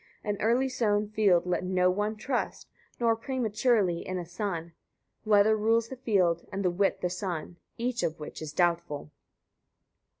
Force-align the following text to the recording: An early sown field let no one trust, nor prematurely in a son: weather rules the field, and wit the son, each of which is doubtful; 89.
An 0.23 0.41
early 0.41 0.67
sown 0.67 1.07
field 1.09 1.45
let 1.45 1.63
no 1.63 1.91
one 1.91 2.15
trust, 2.15 2.67
nor 2.99 3.15
prematurely 3.15 3.99
in 3.99 4.17
a 4.17 4.25
son: 4.25 4.73
weather 5.25 5.55
rules 5.55 5.89
the 5.89 5.95
field, 5.95 6.43
and 6.51 6.65
wit 6.79 7.01
the 7.01 7.09
son, 7.11 7.57
each 7.77 8.01
of 8.01 8.19
which 8.19 8.41
is 8.41 8.51
doubtful; 8.51 9.01
89. 9.01 9.11